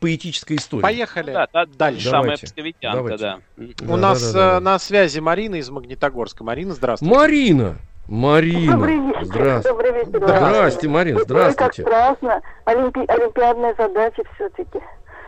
[0.01, 0.83] поэтическая история.
[0.83, 2.09] Поехали да, да, дальше.
[2.09, 3.39] Самая псковитянка, да.
[3.87, 4.61] У нас да, да, да.
[4.61, 6.43] на связи Марина из Магнитогорска.
[6.43, 7.15] Марина, здравствуйте.
[7.15, 7.77] Марина!
[8.09, 9.25] Марина, добрый вечер.
[9.25, 9.69] Здравствуйте.
[9.69, 10.09] Добрый вечер.
[10.15, 11.83] Здравствуйте, Марина, здравствуйте.
[11.83, 12.43] Ой, как страшно.
[12.65, 13.01] Олимпи...
[13.09, 14.81] Олимпиадная задача все-таки.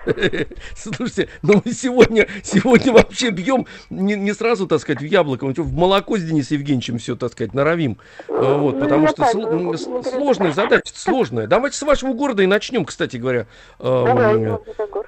[0.76, 5.52] Слушайте, ну мы сегодня, сегодня вообще бьем не, не сразу, так сказать, в яблоко, мы
[5.52, 7.98] в молоко с Денисом Евгеньевичем все, так сказать, норовим.
[8.28, 11.46] А, вот, ну, потому что так, сл- ну, сложная задача, сложная.
[11.46, 13.46] Давайте с вашего города и начнем, кстати говоря.
[13.78, 14.58] Давай,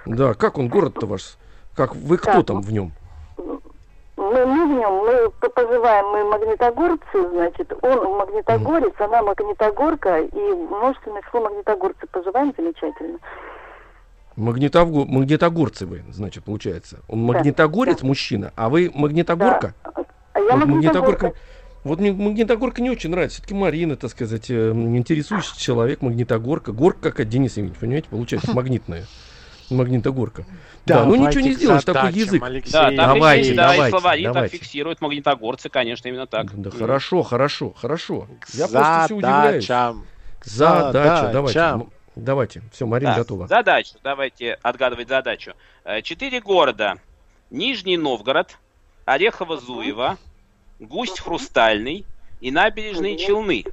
[0.07, 1.37] да, как он, город-то ваш?
[1.75, 2.93] Как, вы кто так, там в нем?
[4.31, 9.05] Мы, мы в нем, мы поживаем, мы магнитогорцы, значит, он магнитогорец, mm.
[9.05, 13.19] она магнитогорка, и множественное число магнитогорцы поживаем замечательно.
[14.37, 15.07] Магнитогор...
[15.07, 17.01] Магнитогорцы вы, значит, получается.
[17.09, 18.07] Он магнитогорец, да.
[18.07, 19.75] мужчина, а вы магнитогорка?
[19.85, 20.05] Да.
[20.33, 21.33] А я вот магнитогорка.
[21.83, 23.37] Вот мне Магнитогорка не очень нравится.
[23.39, 26.73] Все-таки Марина, так сказать, э, интересующий человек, Магнитогорка.
[26.73, 29.07] Горка, как Денис Евгеньевич, понимаете, получается магнитная.
[29.71, 30.45] Магнитогорка.
[30.87, 32.43] Да, ну ничего не сделаешь, такой язык.
[32.43, 32.73] Алексей.
[32.73, 34.51] Да, там давайте, да, давайте, и словари давайте.
[34.51, 36.55] там фиксируют магнитогорцы, конечно, именно так.
[36.55, 38.27] Да, да хорошо, хорошо, хорошо.
[38.55, 39.67] Я просто все удивляюсь.
[40.45, 41.87] Задача, давайте.
[42.17, 43.47] Давайте, все, Марина да, готова.
[43.47, 45.53] Задачу, давайте отгадывать задачу.
[45.85, 46.99] Э, четыре города.
[47.51, 48.59] Нижний Новгород,
[49.07, 50.19] Орехово-Зуево,
[50.81, 52.05] Густь-Хрустальный
[52.41, 53.65] и набережные Челны.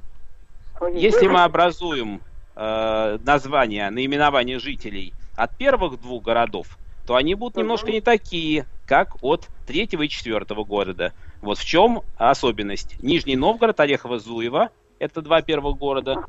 [0.94, 2.20] Если мы образуем
[2.54, 6.66] э, название, наименование жителей от первых двух городов,
[7.06, 11.12] то они будут немножко не такие, как от третьего и четвертого города.
[11.40, 13.00] Вот в чем особенность.
[13.02, 16.24] Нижний Новгород, Орехово-Зуево, это два первых города,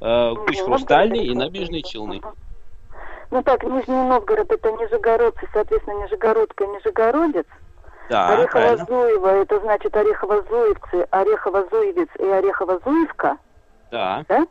[0.00, 2.22] э, Гусь-Хрустальный и Набережные Челны.
[3.30, 7.46] Ну так, Нижний Новгород это Нижегородцы, соответственно, Нижегородка и Нижегородец.
[8.08, 13.36] Да, Орехово-Зуево, это значит Орехово-Зуевцы, Орехово-Зуевец и Орехово-Зуевка.
[13.90, 14.24] Да.
[14.28, 14.46] Да?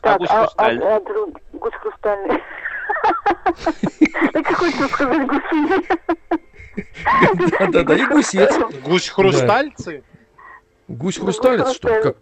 [0.00, 1.00] Так, а, а, а, а
[1.52, 2.42] гусь хрустальный.
[4.32, 5.86] Так хочется сказать гуси.
[7.58, 8.54] Да-да-да, и гусец.
[8.84, 10.02] Гусь-хрустальцы?
[10.88, 12.16] Гусь-хрусталец, что как?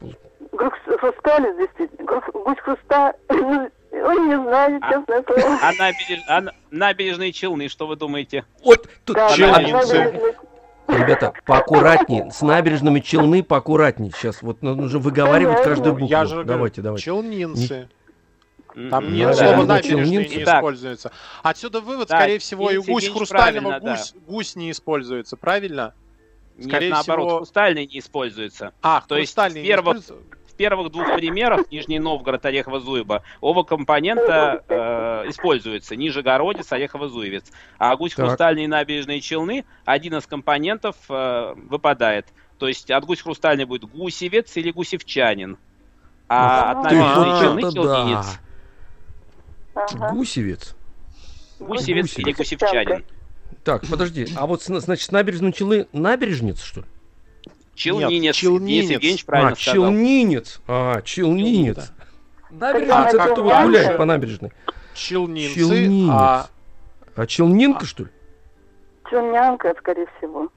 [0.52, 2.22] Гусь-хрусталец, действительно.
[2.32, 3.14] Гусь-хруста...
[3.28, 5.58] Ой, не знаю, а, честное слово.
[5.62, 8.44] А, а набережные Челны, что вы думаете?
[8.64, 10.20] Вот тут да, Челницы.
[10.88, 12.30] Ребята, поаккуратнее.
[12.30, 14.12] С набережными Челны поаккуратнее.
[14.12, 16.08] Сейчас вот нужно выговаривать каждую букву.
[16.08, 17.04] Я же давайте, давайте.
[17.04, 17.88] Челнинцы.
[18.90, 20.58] Там нет да, слова да, набережные не так.
[20.58, 21.12] используется.
[21.42, 24.20] Отсюда вывод, да, скорее всего, и гусь хрустального гусь, да.
[24.26, 25.94] гусь не используется, правильно?
[26.58, 27.36] Скорее Нет, наоборот, всего...
[27.38, 28.72] хрустальный не используется.
[28.82, 34.62] А, То хрустальный есть в первых, в первых двух примерах Нижний Новгород, Орехово-Зуево, оба компонента
[34.68, 35.96] э, используются.
[35.96, 37.44] Нижегородец, Орехово-Зуевец.
[37.78, 42.26] А гусь хрустальный и набережные Челны один из компонентов э, выпадает.
[42.58, 45.58] То есть от гусь хрустальный будет гусевец или гусевчанин.
[46.28, 48.38] А от набережной Челны челнинец.
[49.74, 50.10] Ага.
[50.12, 50.74] Гусевец.
[51.58, 53.04] Гусевец, Гусевец или гусевчанин.
[53.64, 56.86] Так, подожди, а вот, значит, набережной Челны набережниц, что ли?
[57.74, 58.36] Челнинец.
[58.36, 58.90] Челнинец.
[58.90, 59.74] Евгеньевич правильно а, сказал.
[59.74, 60.60] Челнинец.
[60.68, 61.92] А, Челнинец.
[62.50, 64.52] Набережница, это кто вот гуляет по набережной.
[64.94, 65.54] Челнинцы.
[65.54, 66.10] Челнинец.
[66.12, 66.46] А,
[67.16, 68.10] а Челнинка, что ли?
[69.10, 70.48] Челнянка, скорее всего.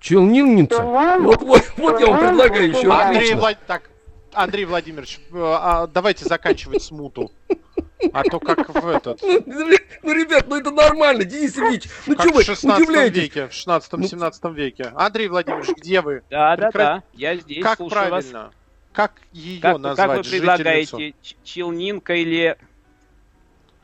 [0.00, 0.82] Челнинница.
[0.82, 2.90] Вот, вот, вот я вам предлагаю еще.
[2.90, 3.58] Андрей, Влад...
[3.66, 3.90] так,
[4.32, 7.30] Андрей Владимирович, э, а, давайте заканчивать смуту.
[8.12, 9.22] А то как в этот...
[9.22, 9.40] Ну,
[10.02, 11.84] ну ребят, ну это нормально, Денис Ильич.
[12.06, 13.22] Ну что вы в 16 удивляетесь?
[13.22, 14.52] веке, в 16-17 ну...
[14.52, 14.92] веке.
[14.94, 16.22] Андрей Владимирович, где вы?
[16.30, 18.10] Да, да, да, я здесь, Как правильно?
[18.10, 18.50] Вас.
[18.92, 22.56] Как ее как, назвать, Как вы предлагаете, Челнинка или...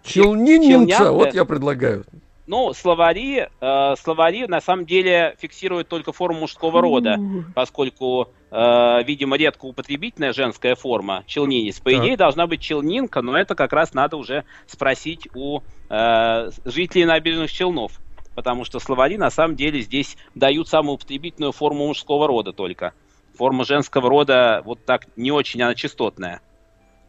[0.04, 2.04] Челнинница, вот я предлагаю.
[2.46, 7.18] Ну, словари, э, словари на самом деле фиксируют только форму мужского рода,
[7.54, 11.80] поскольку, э, видимо, редко употребительная женская форма челнинец.
[11.80, 17.06] По идее, должна быть челнинка, но это как раз надо уже спросить у э, жителей
[17.06, 18.00] набережных Челнов.
[18.34, 22.94] Потому что словари на самом деле здесь дают самую употребительную форму мужского рода только.
[23.36, 26.40] Форма женского рода вот так не очень она частотная.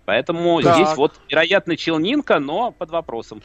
[0.05, 0.75] Поэтому так.
[0.75, 3.41] здесь вот, вероятно, Челнинка, но под вопросом.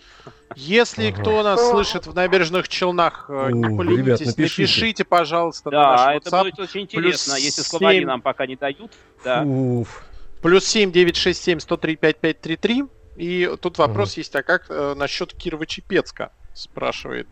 [0.57, 1.21] Если ага.
[1.21, 4.63] кто нас слышит в набережных Челнах, э, не поленитесь, ребят, напишите.
[4.63, 6.21] напишите, пожалуйста, да, на наш WhatsApp.
[6.27, 8.09] это будет очень интересно, Плюс если словари 7...
[8.09, 8.93] нам пока не дают.
[9.23, 9.43] Да.
[9.43, 10.05] Уф.
[10.43, 12.85] Плюс 7 967 103 5533.
[13.17, 14.21] И тут вопрос ага.
[14.21, 16.31] есть, а как э, насчет Кирова-Чепецка?
[16.55, 17.29] Спрашивает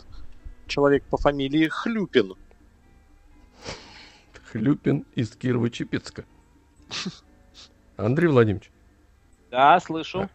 [0.68, 2.34] человек по фамилии Хлюпин.
[4.52, 6.24] Хлюпин из Кирова-Чепецка.
[7.96, 8.70] Андрей Владимирович.
[9.56, 10.28] Да, слышу.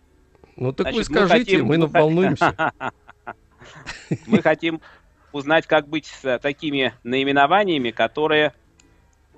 [0.55, 1.81] Ну так Значит, вы скажите, мы, хотим...
[1.81, 2.73] мы волнуемся.
[4.25, 4.81] Мы хотим
[5.31, 8.53] узнать, как быть с такими наименованиями, которые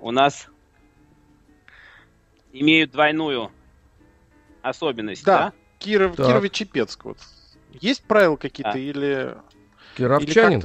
[0.00, 0.48] у нас
[2.52, 3.52] имеют двойную
[4.62, 5.38] особенность, да?
[5.38, 5.52] да?
[5.78, 6.26] Киров, так.
[6.26, 7.04] Кирово-Чепецк.
[7.04, 7.18] Вот.
[7.74, 8.78] Есть правила какие-то а.
[8.78, 9.36] или...
[9.98, 10.60] Кировчанин?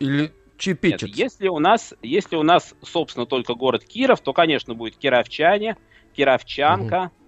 [0.00, 1.02] Или, или Чепечец?
[1.02, 5.76] Нет, если у, нас, если у нас, собственно, только город Киров, то, конечно, будет Кировчане,
[6.16, 7.21] Кировчанка, угу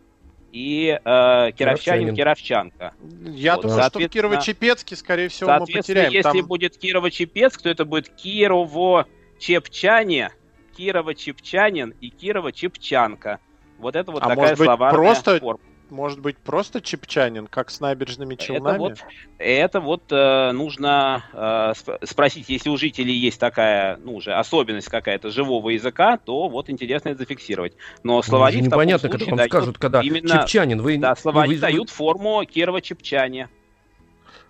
[0.55, 2.95] и э, Кировчанин, Кировчанка.
[3.25, 6.13] Я вот, думаю, что в Кирово-Чепецке, скорее всего, мы потеряем.
[6.13, 6.47] если там...
[6.47, 10.31] будет Кирово-Чепецк, то это будет Кирово-Чепчане,
[10.79, 13.39] Кирово-Чепчанин и Кирово-Чепчанка.
[13.79, 15.61] Вот это вот а такая может быть, словарная просто форма
[15.95, 18.75] может быть просто чепчанин, как с набережными Челнами?
[18.75, 18.99] Это вот,
[19.39, 25.31] это вот э, нужно э, спросить, если у жителей есть такая, ну уже особенность какая-то
[25.31, 27.75] живого языка, то вот интересно это зафиксировать.
[28.03, 31.59] Но ну, словари ну, непонятно, когда вам скажут, когда именно, чепчанин, вы да, словари вы,
[31.59, 33.49] дают форму Кирова-Чепчане.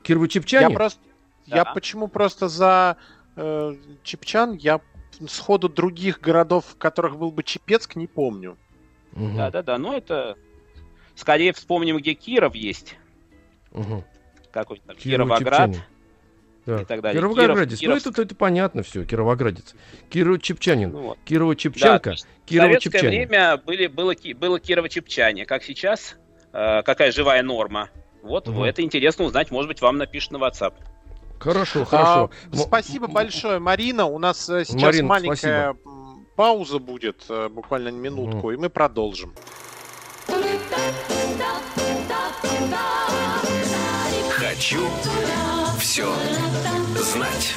[0.03, 0.63] Кирова-Чепчане?
[0.63, 1.01] Я просто,
[1.47, 1.57] да.
[1.57, 2.97] я почему просто за
[3.37, 4.81] э, Чепчан, я
[5.29, 8.57] сходу других городов, в которых был бы Чепецк, не помню.
[9.13, 10.37] Да-да-да, ну это...
[11.15, 12.97] Скорее вспомним, где Киров есть.
[13.73, 14.05] Угу.
[14.53, 15.77] Какой-то там Кировоград.
[16.67, 16.81] Да.
[16.81, 17.21] И так далее.
[17.21, 17.79] Кировоградец.
[17.79, 19.75] Киров, ну, это, это понятно все, Кировоградец.
[20.11, 20.91] Кирово-Чепчанин.
[20.91, 21.19] Ну, вот.
[21.27, 22.13] Кирово-Чепчанка.
[22.13, 22.13] Да,
[22.47, 22.79] Кирово-Чепчанин.
[22.79, 25.45] В советское время были, было, было Кирово-Чепчане.
[25.45, 26.17] Как сейчас?
[26.53, 27.91] Э, какая живая норма?
[28.23, 28.65] Вот, угу.
[28.65, 29.51] это интересно узнать.
[29.51, 30.75] Может быть, вам напишут на WhatsApp.
[31.39, 32.31] Хорошо, хорошо.
[32.53, 34.07] А, спасибо большое, Марина.
[34.07, 36.25] У нас э, сейчас Марин, маленькая спасибо.
[36.37, 38.51] пауза будет, э, буквально минутку, угу.
[38.53, 39.35] и мы продолжим.
[44.31, 44.87] Хочу
[45.79, 46.07] все
[46.97, 47.55] знать.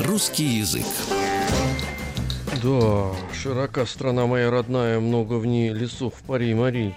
[0.00, 0.86] Русский язык.
[2.62, 6.94] Да, широка страна моя родная, много в ней лесов, парей, морей.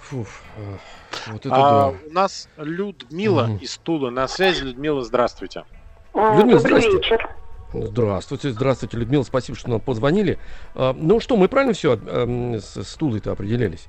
[0.00, 0.42] Фуф,
[1.26, 1.98] вот это а, да.
[2.08, 3.58] У нас Людмила угу.
[3.60, 4.62] из Тулы на связи.
[4.62, 5.64] Людмила, здравствуйте.
[6.14, 7.18] Людмила, здравствуйте.
[7.74, 10.38] Здравствуйте, здравствуйте, Людмила, спасибо, что нам позвонили.
[10.74, 13.86] А, ну что, мы правильно все а, с, с Тулой-то определялись?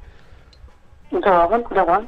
[1.12, 2.06] Да, да.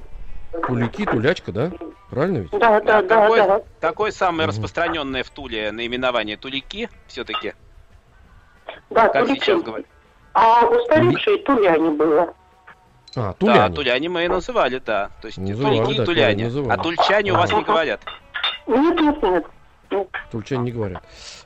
[0.51, 1.71] Тулики, тулячка, да?
[2.09, 2.51] Правильно ведь?
[2.51, 3.21] Да, да, да.
[3.21, 3.61] Какое, да.
[3.79, 4.51] какое самое угу.
[4.51, 6.37] распространенное в Туле наименование?
[6.37, 7.53] Тулики все-таки?
[8.89, 9.43] Да, как тулики.
[9.43, 9.85] сейчас говорят?
[10.33, 12.33] А устаревшие туляне было.
[13.15, 13.59] А, туляне.
[13.59, 15.11] Да, туляне мы и называли, да.
[15.21, 16.51] То есть называли, тулики и да, туляне.
[16.69, 18.01] А тульчане у вас не говорят?
[18.67, 20.07] Нет, нет, нет.
[20.31, 21.03] Тульчане не говорят.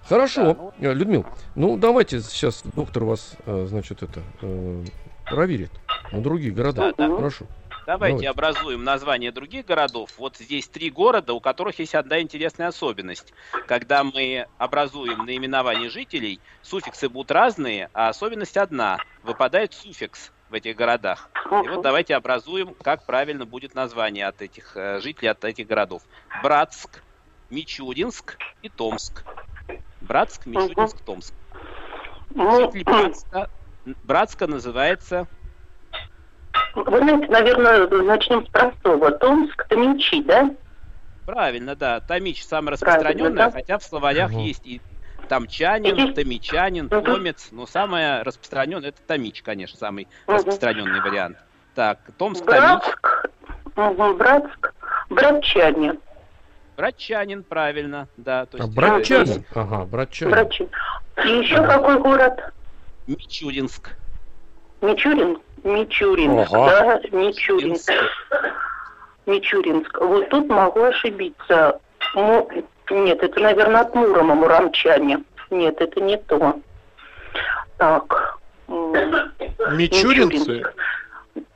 [0.08, 0.74] Хорошо, да, ну...
[0.80, 4.84] Э, Людмил, ну давайте сейчас доктор вас, э, значит, это э,
[5.26, 5.72] проверит
[6.12, 6.94] на другие города.
[6.98, 7.16] Да, да.
[7.16, 7.46] Хорошо.
[7.86, 10.12] Давайте, Давайте образуем название других городов.
[10.18, 13.34] Вот здесь три города, у которых есть одна интересная особенность.
[13.68, 19.00] Когда мы образуем наименование жителей, суффиксы будут разные, а особенность одна.
[19.24, 21.30] Выпадает суффикс в этих городах.
[21.52, 26.04] И вот давайте образуем, как правильно будет название от этих э, жителей, от этих городов.
[26.42, 27.04] Братск,
[27.50, 29.26] Мичуринск и Томск.
[30.00, 31.34] Братск, Мичуринск, Томск.
[32.30, 33.50] Ну, Житель Братска,
[34.04, 35.28] Братска называется...
[36.76, 39.12] Вы знаете, наверное, начнем с простого.
[39.12, 40.50] Томск, Томичи, да?
[41.26, 42.00] Правильно, да.
[42.00, 43.52] Томич самое распространенное, да?
[43.52, 44.42] хотя в словарях угу.
[44.42, 44.82] есть и
[45.30, 51.38] Тамчанин, Томичанин, Томец, но самое распространенное это Томич, конечно, самый распространенный вариант.
[51.76, 53.30] Так, Томск, Братск,
[53.76, 54.18] Томич.
[54.18, 54.74] Братск,
[55.10, 56.00] Братчанин.
[56.76, 58.46] Братчанин, правильно, да.
[58.48, 59.26] То есть, а, братчанин?
[59.26, 59.46] Есть...
[59.54, 60.32] Ага, братчанин.
[60.32, 60.72] Братчанин.
[61.24, 61.68] И еще ага.
[61.68, 62.54] какой город?
[63.08, 63.92] Мичуринск.
[64.82, 65.40] Мичурин?
[65.64, 67.00] Мичуринск, ага.
[67.02, 67.92] да, Мичуринск.
[69.26, 69.98] Мичуринск.
[70.02, 71.80] Вот тут могу ошибиться.
[72.16, 72.50] Ну,
[72.90, 75.24] нет, это, наверное, от Мурома, муромчане.
[75.50, 76.60] Нет, это не то.
[77.78, 78.38] Так.
[78.68, 80.64] Мичуринцы?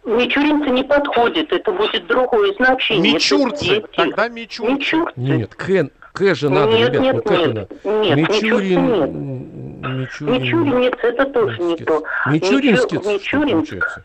[0.05, 3.13] Мичуринцы не подходит, это будет другое значение.
[3.13, 4.73] Мичурцы, тогда мичурцы.
[4.73, 5.13] Мичурцы.
[5.17, 7.49] Нет, Кен, К же надо, нет, ребят, нет, ну как нет,
[7.83, 8.01] она?
[8.03, 8.85] Нет, Мичурин...
[8.85, 9.56] Нет.
[9.81, 10.41] Мичурин...
[10.41, 12.03] Мичуринец, это тоже не то.
[12.27, 14.01] Мичуринскец, Мичуринск.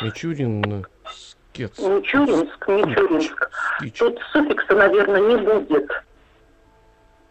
[0.00, 0.86] Мичурин...
[1.52, 1.78] Скец.
[1.78, 3.50] Мичуринск, Мичуринск.
[3.98, 5.90] Тут суффикса, наверное, не будет.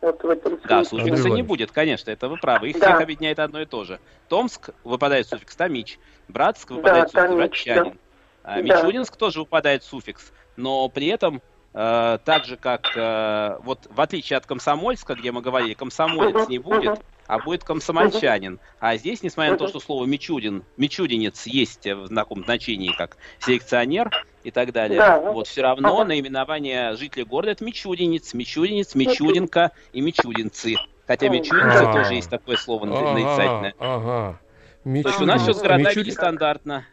[0.01, 2.69] Вот в этом да, суффикса не будет, конечно, это вы правы.
[2.69, 2.87] Их да.
[2.87, 3.99] всех объединяет одно и то же.
[4.29, 7.83] Томск выпадает суффикс Томич, Братск выпадает да, суффикс Братчанин.
[7.83, 7.97] Да.
[8.43, 9.19] А Мичуринск да.
[9.19, 11.41] тоже выпадает суффикс, но при этом
[11.73, 16.59] э, так же, как э, вот в отличие от Комсомольска, где мы говорили, комсомолец не
[16.59, 18.59] будет, а будет комсомольчанин.
[18.79, 24.09] А здесь, несмотря на то, что слово Мичудин, Мичудинец есть в знакомом значении как селекционер
[24.43, 25.19] и так далее, да.
[25.19, 26.05] вот все равно ага.
[26.05, 30.77] наименование жителей города это Мичудинец, Мичудинец, Мичудинка и Мичудинцы.
[31.05, 33.75] Хотя Мичудинцы а тоже есть такое слово нарицательное.
[33.77, 34.39] Ага.
[34.83, 36.85] То есть у нас все с городами стандартно.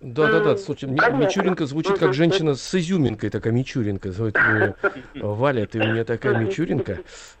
[0.00, 0.56] Да, да, да.
[0.56, 4.12] Слушай, Мичуринка звучит как женщина с изюминкой, такая Мичуринка.
[5.16, 7.00] Валя, ты у меня такая Мичуринка.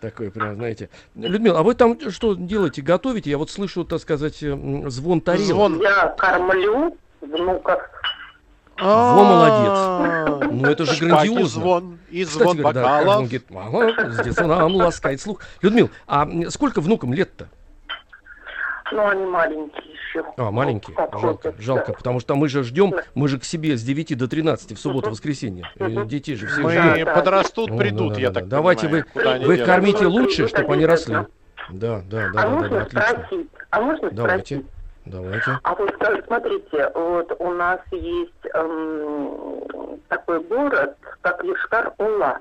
[0.00, 0.90] Такой прям, знаете.
[1.14, 2.82] Людмила, а вы там что делаете?
[2.82, 3.30] Готовите?
[3.30, 5.46] Я вот слышу, так сказать, звон тарелок.
[5.46, 5.80] Звон.
[5.80, 7.82] Я кормлю внуков.
[8.78, 10.50] Во, молодец.
[10.52, 11.48] Ну это же грандиозно.
[11.48, 13.26] звон, и звон бокалов.
[13.26, 15.40] С детства нам ласкает слух.
[15.62, 17.48] Людмил, а сколько внукам лет-то?
[18.92, 20.24] Ну, они маленькие еще.
[20.36, 20.96] А, маленькие?
[20.96, 21.62] Ну, жалко, да.
[21.62, 24.80] жалко, потому что мы же ждем, мы же к себе с 9 до 13 в
[24.80, 25.64] субботу-воскресенье.
[26.06, 27.06] Детей же все Мы ждем.
[27.06, 30.86] подрастут, ну, придут, да, да, я да, так Давайте вы, вы кормите лучше, чтобы они
[30.86, 31.16] росли.
[31.70, 33.00] Да, да, да, а да, можно да, отлично.
[33.02, 33.50] Спросить?
[33.70, 34.54] А можно Давайте.
[34.56, 34.66] спросить?
[35.06, 35.58] Давайте.
[35.62, 35.94] А вот
[36.26, 42.38] смотрите, вот у нас есть эм, такой город, как Йошкар-Ола.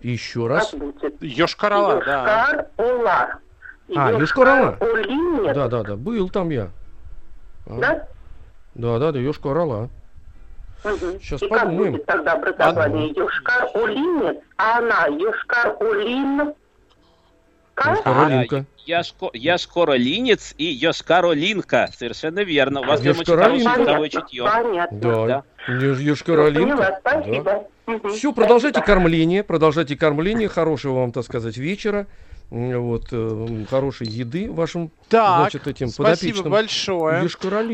[0.00, 0.72] Еще раз.
[1.20, 2.66] Йошкар-Ола, да.
[2.76, 3.38] Йошкар-Ола.
[3.96, 4.78] А, Йошкар-Ола?
[5.54, 6.70] Да, да, да, был там я.
[7.66, 7.78] А?
[7.78, 8.08] Да?
[8.74, 9.88] Да, да, да, Йошкар-Ола.
[10.84, 11.20] Угу.
[11.20, 11.76] Сейчас И подумаем.
[11.76, 13.12] как будет тогда образование?
[13.12, 16.54] Йошкар-Олинец, а она Йошкар-Олин...
[17.76, 18.64] Йошкар-Олинка.
[18.84, 21.88] Яшко, Яшкоролинец и Йошкаролинка.
[21.96, 22.80] Совершенно верно.
[22.80, 24.44] У вас прям очень хорошее цветовое чутье.
[24.44, 24.98] Понятно.
[24.98, 25.26] Да.
[25.26, 25.72] да.
[25.72, 26.98] Йошкаролинка.
[27.00, 27.44] спасибо.
[27.86, 27.92] Да.
[27.94, 28.08] Угу.
[28.08, 29.44] Все, продолжайте кормление.
[29.44, 30.48] Продолжайте кормление.
[30.48, 32.06] Хорошего вам, так сказать, вечера
[32.52, 37.26] вот, э, хорошей еды вашим так, значит, этим спасибо большое.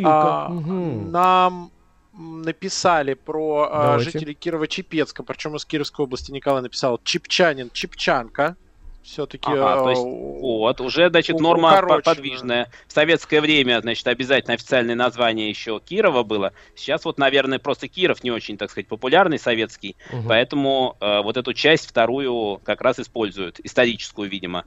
[0.05, 1.11] А, угу.
[1.11, 1.73] Нам
[2.13, 8.57] написали про а, жителей Кирова-Чепецка, причем из Кировской области Николай написал Чепчанин, Чепчанка
[9.03, 9.51] все-таки...
[9.51, 12.03] Ага, то есть, э, вот, уже, значит, норма укорочено.
[12.03, 12.71] подвижная.
[12.87, 16.53] В советское время, значит, обязательно официальное название еще Кирова было.
[16.75, 20.29] Сейчас вот, наверное, просто Киров не очень, так сказать, популярный советский, угу.
[20.29, 24.65] поэтому э, вот эту часть вторую как раз используют, историческую, видимо,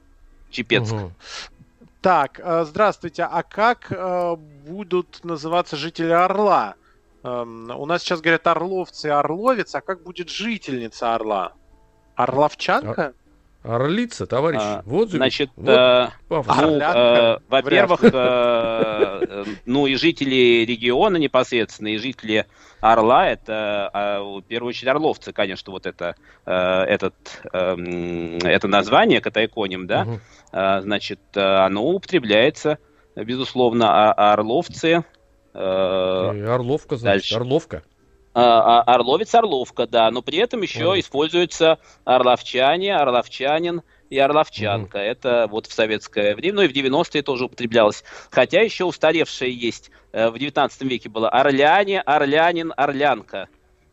[0.50, 0.94] Чепецк.
[0.94, 1.12] Угу.
[2.02, 6.74] Так, э, здравствуйте, а как э, будут называться жители Орла?
[7.24, 11.54] Э, у нас сейчас говорят орловцы и орловец, а как будет жительница Орла?
[12.16, 13.14] Орловчанка?
[13.64, 14.60] Орлица, товарищ.
[14.60, 21.90] А, вот, значит, вот, э, ну, э, во-первых, э, э, ну и жители региона непосредственно,
[21.90, 22.48] и жители
[22.80, 26.16] Орла, это э, в первую очередь орловцы, конечно, вот это,
[26.48, 27.14] э, этот,
[27.54, 30.20] э, это название, катайконим, да, угу.
[30.54, 32.80] э, значит, оно употребляется,
[33.16, 35.04] безусловно, орловцы.
[35.54, 37.36] Э, Орловка, значит, дальше.
[37.36, 37.84] Орловка.
[38.34, 41.00] А, а, орловец, Орловка, да, но при этом еще mm.
[41.02, 45.00] используются орловчане, орловчанин и орловчанка.
[45.00, 45.02] Mm.
[45.02, 48.04] Это вот в советское время, ну и в 90-е тоже употреблялось.
[48.30, 49.92] Хотя еще устаревшее есть.
[50.14, 53.50] Э, в 19 веке было орляне, орлянин, орлянка.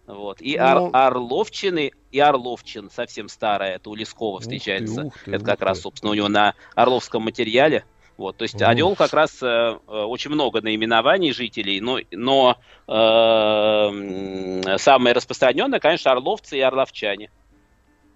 [0.06, 0.40] Вот.
[0.40, 0.90] И ор- ну.
[0.92, 5.02] Орловчины и Орловчин, совсем старая, это у Лескова встречается.
[5.04, 7.84] Ух ты, ух ты, это как ух раз, собственно, у него на Орловском материале.
[8.18, 12.58] Вот, то есть Орел как раз э, э, очень много наименований жителей, но, но
[12.88, 17.30] э, самое распространенное, конечно, орловцы и орловчане.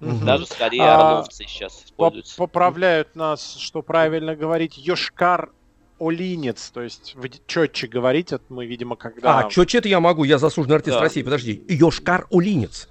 [0.01, 0.25] Угу.
[0.25, 2.37] Даже скорее а, орловцы сейчас используются.
[2.37, 5.53] Поправляют нас, что правильно говорить, Йошкар
[6.01, 9.39] Олинец, то есть вы четче говорить, это мы, видимо, когда...
[9.39, 11.01] А, четче это я могу, я заслуженный артист да.
[11.01, 11.65] России, подожди.
[11.69, 12.89] Йошкар Олинец.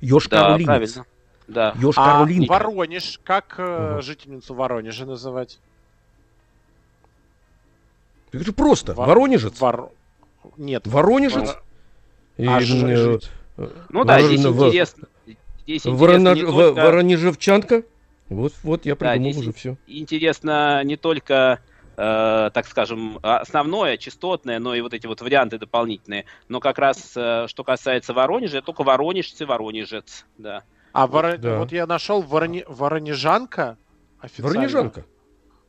[0.00, 0.66] Йошкар да, Олинец.
[0.66, 1.06] правильно.
[1.46, 1.74] Да.
[1.78, 4.00] Йошкар а Воронеж, как угу.
[4.00, 5.58] жительницу Воронежа называть?
[8.34, 8.94] Это же просто.
[8.94, 9.08] Вор...
[9.08, 9.60] Воронежец.
[9.60, 9.90] Вор...
[10.56, 10.86] Нет.
[10.86, 11.48] Воронежец.
[11.48, 11.62] Вор...
[12.36, 13.18] И, а, э,
[13.90, 14.66] ну да, здесь в...
[14.66, 15.08] интересно.
[15.62, 16.34] Здесь Ворона...
[16.34, 16.80] только...
[16.80, 17.84] Воронежевчанка.
[18.28, 19.76] Вот, вот я придумал да, уже все.
[19.86, 21.60] Интересно не только
[21.96, 26.24] э, так скажем, основное, частотное, но и вот эти вот варианты дополнительные.
[26.48, 30.64] Но как раз, э, что касается Воронежа, только воронежцы, воронежец, да.
[30.92, 31.38] А вор...
[31.38, 31.58] да.
[31.58, 32.64] вот я нашел вороне...
[32.68, 33.76] воронежанка
[34.20, 34.50] официально.
[34.50, 35.04] Воронежанка.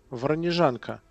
[0.10, 1.02] Воронежанка.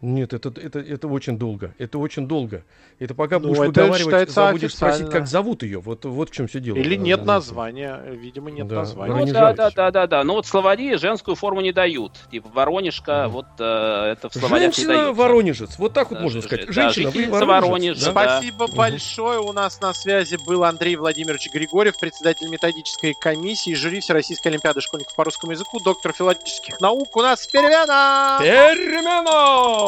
[0.00, 1.74] Нет, это, это, это очень долго.
[1.76, 2.62] Это очень долго.
[3.00, 5.80] Это пока ну, будешь это выговаривать, забудешь спросить, как зовут ее.
[5.80, 6.76] Вот, вот в чем все дело.
[6.76, 8.00] Или нет названия.
[8.06, 9.14] Видимо, нет да, названия.
[9.14, 10.24] Ну, да, да, да, да, да.
[10.24, 12.12] Ну вот словари женскую форму не дают.
[12.30, 13.28] Типа Воронежка, mm.
[13.28, 15.12] вот э, это в словарях Женщина не дается.
[15.14, 15.78] Воронежец.
[15.78, 16.66] Вот так вот да, можно сказать.
[16.66, 18.04] Да, Женщина, вы Воронежец.
[18.04, 18.10] Да?
[18.12, 18.74] Спасибо да.
[18.74, 19.40] большое.
[19.40, 25.16] У нас на связи был Андрей Владимирович Григорьев, председатель методической комиссии, жюри Всероссийской Олимпиады школьников
[25.16, 27.16] по русскому языку, доктор филологических наук.
[27.16, 28.38] У нас перемена!
[28.40, 29.87] Перемена!